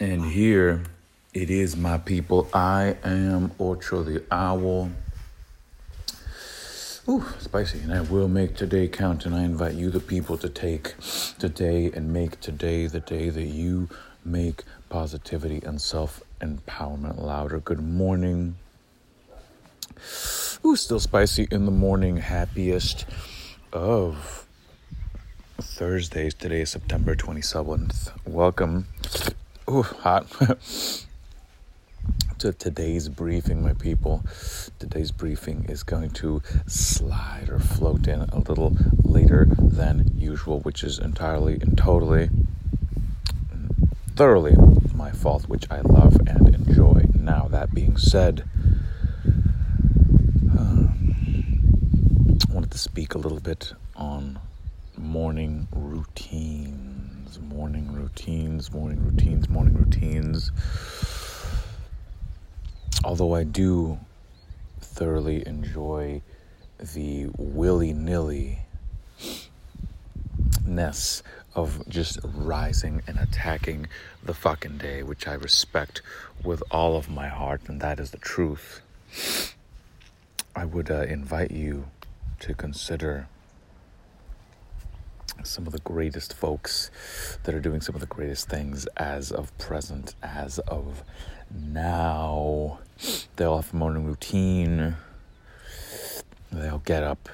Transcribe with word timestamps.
And 0.00 0.24
here 0.24 0.84
it 1.34 1.50
is, 1.50 1.76
my 1.76 1.98
people. 1.98 2.48
I 2.54 2.96
am 3.02 3.50
Ocho 3.58 4.04
the 4.04 4.22
Owl. 4.30 4.92
Ooh, 7.08 7.24
spicy. 7.40 7.80
And 7.80 7.92
I 7.92 8.02
will 8.02 8.28
make 8.28 8.54
today 8.54 8.86
count. 8.86 9.26
And 9.26 9.34
I 9.34 9.42
invite 9.42 9.74
you, 9.74 9.90
the 9.90 9.98
people, 9.98 10.38
to 10.38 10.48
take 10.48 10.94
today 11.40 11.90
and 11.92 12.12
make 12.12 12.38
today 12.38 12.86
the 12.86 13.00
day 13.00 13.28
that 13.28 13.46
you 13.46 13.88
make 14.24 14.62
positivity 14.88 15.60
and 15.66 15.80
self 15.80 16.22
empowerment 16.40 17.20
louder. 17.20 17.58
Good 17.58 17.82
morning. 17.82 18.54
Ooh, 20.64 20.76
still 20.76 21.00
spicy 21.00 21.48
in 21.50 21.64
the 21.64 21.72
morning. 21.72 22.18
Happiest 22.18 23.04
of 23.72 24.46
Thursdays. 25.60 26.34
Today 26.34 26.60
is 26.60 26.70
September 26.70 27.16
27th. 27.16 28.12
Welcome 28.24 28.86
Ooh, 29.70 29.82
hot. 29.82 30.26
to 32.38 32.52
today's 32.54 33.10
briefing, 33.10 33.62
my 33.62 33.74
people. 33.74 34.24
Today's 34.78 35.12
briefing 35.12 35.66
is 35.68 35.82
going 35.82 36.08
to 36.10 36.40
slide 36.66 37.50
or 37.50 37.58
float 37.58 38.08
in 38.08 38.22
a 38.22 38.38
little 38.38 38.74
later 39.02 39.46
than 39.58 40.10
usual, 40.16 40.60
which 40.60 40.82
is 40.82 40.98
entirely 40.98 41.58
and 41.60 41.76
totally, 41.76 42.30
thoroughly 44.16 44.56
my 44.94 45.10
fault, 45.10 45.50
which 45.50 45.70
I 45.70 45.82
love 45.82 46.16
and 46.26 46.54
enjoy. 46.54 47.04
Now, 47.12 47.48
that 47.48 47.74
being 47.74 47.98
said, 47.98 48.44
uh, 50.58 50.86
I 52.48 52.52
wanted 52.54 52.70
to 52.70 52.78
speak 52.78 53.14
a 53.14 53.18
little 53.18 53.40
bit 53.40 53.74
on 53.94 54.38
morning 54.96 55.68
routines, 57.28 57.52
morning 57.52 57.92
routines, 57.92 58.72
morning 58.72 59.04
routines, 59.04 59.48
morning 59.48 59.74
routines. 59.74 60.50
Although 63.04 63.34
I 63.34 63.44
do 63.44 63.98
thoroughly 64.80 65.46
enjoy 65.46 66.22
the 66.78 67.28
willy 67.36 67.92
nilly 67.92 68.60
ness 70.64 71.22
of 71.54 71.86
just 71.88 72.18
rising 72.22 73.02
and 73.06 73.18
attacking 73.18 73.88
the 74.22 74.34
fucking 74.34 74.78
day, 74.78 75.02
which 75.02 75.26
I 75.26 75.34
respect 75.34 76.00
with 76.42 76.62
all 76.70 76.96
of 76.96 77.10
my 77.10 77.28
heart, 77.28 77.62
and 77.68 77.80
that 77.80 78.00
is 78.00 78.10
the 78.10 78.18
truth. 78.18 78.80
I 80.56 80.64
would 80.64 80.90
uh, 80.90 81.02
invite 81.02 81.50
you 81.50 81.88
to 82.40 82.54
consider 82.54 83.28
some 85.42 85.66
of 85.66 85.72
the 85.72 85.80
greatest 85.80 86.34
folks 86.34 86.90
that 87.44 87.54
are 87.54 87.60
doing 87.60 87.80
some 87.80 87.94
of 87.94 88.00
the 88.00 88.06
greatest 88.06 88.48
things 88.48 88.86
as 88.96 89.30
of 89.30 89.56
present, 89.58 90.14
as 90.22 90.58
of 90.60 91.02
now. 91.50 92.80
They 93.36 93.44
all 93.44 93.60
have 93.60 93.72
a 93.72 93.76
morning 93.76 94.04
routine. 94.04 94.96
They 96.50 96.68
all 96.68 96.82
get 96.84 97.02
up. 97.02 97.28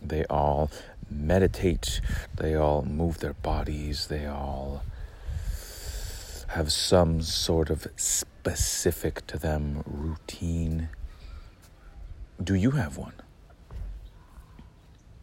They 0.00 0.24
all 0.26 0.70
meditate. 1.10 2.00
They 2.36 2.54
all 2.54 2.82
move 2.82 3.18
their 3.18 3.34
bodies. 3.34 4.06
They 4.06 4.26
all 4.26 4.82
have 6.48 6.72
some 6.72 7.22
sort 7.22 7.70
of 7.70 7.86
specific 7.96 9.26
to 9.26 9.38
them 9.38 9.82
routine. 9.86 10.88
Do 12.42 12.54
you 12.54 12.72
have 12.72 12.96
one? 12.96 13.14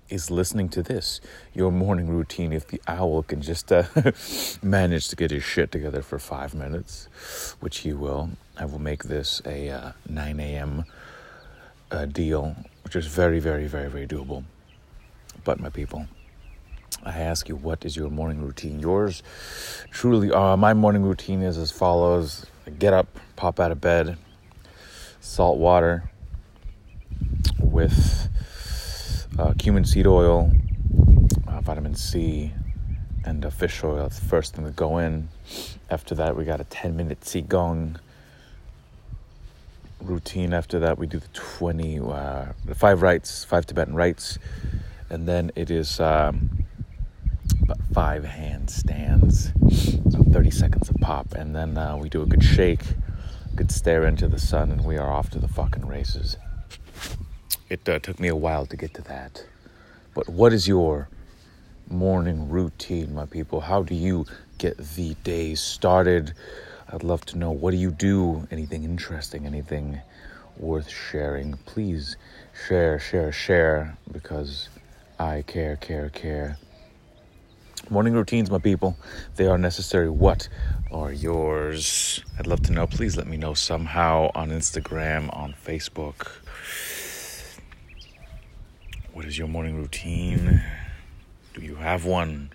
Is 0.10 0.32
listening 0.32 0.70
to 0.70 0.82
this, 0.82 1.22
your 1.54 1.72
morning 1.72 2.08
routine. 2.08 2.52
If 2.52 2.68
the 2.68 2.82
owl 2.88 3.24
can 3.24 3.42
just 3.42 3.72
uh, 3.72 3.84
manage 4.64 5.08
to 5.10 5.16
get 5.16 5.32
his 5.32 5.44
shit 5.44 5.72
together 5.72 6.02
for 6.02 6.20
five 6.20 6.54
minutes, 6.54 7.08
which 7.60 7.80
he 7.80 7.94
will, 7.94 8.32
I 8.58 8.66
will 8.66 8.80
make 8.80 9.04
this 9.04 9.42
a 9.46 9.70
uh, 9.70 9.92
9 10.08 10.40
a.m. 10.40 10.86
Uh, 11.92 12.06
deal, 12.06 12.56
which 12.84 12.96
is 12.96 13.08
very, 13.08 13.40
very, 13.40 13.68
very, 13.68 13.90
very 13.90 14.08
doable. 14.08 14.44
But, 15.44 15.60
my 15.60 15.70
people, 15.70 16.08
I 17.04 17.20
ask 17.20 17.48
you, 17.48 17.56
what 17.56 17.86
is 17.86 17.96
your 17.96 18.10
morning 18.10 18.42
routine? 18.42 18.80
Yours 18.80 19.24
truly, 19.92 20.32
uh, 20.32 20.58
my 20.58 20.74
morning 20.74 21.04
routine 21.04 21.42
is 21.42 21.58
as 21.58 21.72
follows 21.72 22.46
I 22.68 22.72
get 22.72 22.94
up, 22.94 23.08
pop 23.36 23.60
out 23.60 23.72
of 23.72 23.80
bed, 23.80 24.18
salt 25.22 25.58
water 25.58 26.10
with 27.58 28.30
uh, 29.40 29.54
cumin 29.58 29.86
seed 29.86 30.06
oil, 30.06 30.52
uh, 31.48 31.62
vitamin 31.62 31.96
C, 31.96 32.52
and 33.24 33.46
uh, 33.46 33.50
fish 33.50 33.84
oil. 33.86 33.96
That's 33.96 34.20
the 34.20 34.26
first 34.26 34.54
thing 34.54 34.66
to 34.66 34.72
go 34.72 34.98
in. 34.98 35.30
After 35.90 36.14
that, 36.16 36.36
we 36.36 36.44
got 36.44 36.60
a 36.60 36.66
10 36.66 36.98
minute 36.98 37.22
Qigong 37.22 37.98
routine. 40.02 40.54
After 40.54 40.78
that, 40.80 40.98
we 40.98 41.08
do 41.08 41.20
the 41.20 41.28
20, 41.30 42.00
uh, 42.00 42.46
the 42.66 42.76
five 42.76 43.02
rites, 43.02 43.46
five 43.46 43.66
Tibetan 43.66 43.96
rites. 43.96 44.38
And 45.10 45.26
then 45.26 45.52
it 45.56 45.72
is 45.72 46.02
um, 46.02 46.66
about 47.62 47.80
five 47.94 48.24
handstands, 48.24 49.56
about 50.14 50.34
30 50.34 50.52
seconds 50.52 50.90
a 50.90 50.94
pop. 50.96 51.34
And 51.34 51.56
then 51.56 51.78
uh, 51.78 51.96
we 51.96 52.10
do 52.10 52.22
a 52.22 52.26
good 52.26 52.44
shake, 52.44 52.84
good 53.56 53.72
stare 53.72 54.06
into 54.06 54.28
the 54.28 54.40
sun, 54.40 54.70
and 54.70 54.84
we 54.84 54.98
are 54.98 55.10
off 55.10 55.30
to 55.30 55.40
the 55.40 55.48
fucking 55.48 55.88
races. 55.88 56.36
It 57.70 57.88
uh, 57.88 58.00
took 58.00 58.20
me 58.20 58.28
a 58.28 58.36
while 58.36 58.66
to 58.66 58.76
get 58.76 58.96
to 58.96 59.04
that. 59.04 59.46
But 60.16 60.28
what 60.28 60.54
is 60.54 60.68
your 60.68 61.08
morning 61.88 62.50
routine, 62.50 63.14
my 63.14 63.28
people? 63.28 63.62
How 63.62 63.84
do 63.84 63.94
you 63.94 64.26
get 64.58 64.78
the 64.78 65.14
day 65.24 65.54
started? 65.54 66.34
I'd 66.92 67.04
love 67.04 67.26
to 67.28 67.38
know 67.38 67.52
what 67.52 67.72
do 67.72 67.78
you 67.78 67.92
do? 67.92 68.48
Anything 68.50 68.84
interesting? 68.86 69.46
Anything 69.46 70.02
worth 70.58 70.90
sharing? 70.90 71.58
Please 71.68 72.18
share, 72.68 72.98
share, 72.98 73.32
share 73.32 73.96
because 74.12 74.70
I 75.20 75.44
care, 75.44 75.76
care, 75.76 76.10
care. 76.10 76.58
Morning 77.92 78.14
routines, 78.14 78.50
my 78.50 78.58
people, 78.58 78.98
they 79.36 79.46
are 79.46 79.60
necessary. 79.60 80.10
What 80.10 80.50
are 80.92 81.12
yours? 81.12 82.24
I'd 82.40 82.48
love 82.48 82.64
to 82.64 82.72
know. 82.72 82.88
Please 82.88 83.16
let 83.16 83.28
me 83.28 83.38
know 83.38 83.54
somehow 83.54 84.32
on 84.34 84.50
Instagram, 84.50 85.36
on 85.38 85.54
Facebook. 85.66 86.28
What 89.20 89.28
is 89.28 89.38
your 89.38 89.50
morning 89.50 89.76
routine? 89.76 90.64
Do 91.54 91.62
you 91.62 91.76
have 91.76 92.06
one? 92.06 92.52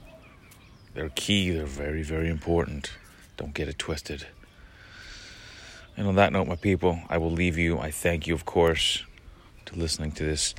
They're 0.95 1.11
key, 1.11 1.51
they're 1.51 1.67
very, 1.67 2.03
very 2.03 2.31
important. 2.31 2.91
Don't 3.37 3.53
get 3.53 3.69
it 3.69 3.79
twisted. 3.79 4.27
And 5.95 6.07
on 6.09 6.15
that 6.15 6.33
note, 6.33 6.49
my 6.49 6.57
people, 6.57 7.01
I 7.11 7.19
will 7.19 7.31
leave 7.31 7.59
you. 7.59 7.79
I 7.79 7.91
thank 7.91 8.27
you, 8.27 8.33
of 8.33 8.47
course, 8.47 9.05
to 9.67 9.77
listening 9.77 10.13
to 10.13 10.25
this 10.25 10.55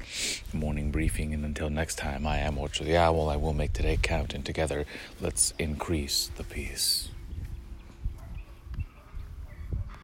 morning 0.54 0.92
briefing. 0.92 1.34
And 1.34 1.44
until 1.44 1.72
next 1.72 1.96
time, 1.96 2.28
I 2.28 2.38
am 2.38 2.60
Ocho 2.60 2.84
the 2.84 2.96
Owl. 2.96 3.28
I 3.28 3.36
will 3.36 3.54
make 3.54 3.74
today 3.74 3.98
count, 4.00 4.36
and 4.36 4.46
together, 4.46 4.86
let's 5.20 5.56
increase 5.58 6.30
the 6.38 6.44
peace. 6.44 7.10